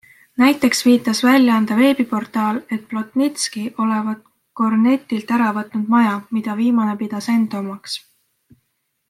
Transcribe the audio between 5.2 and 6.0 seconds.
ära võtnud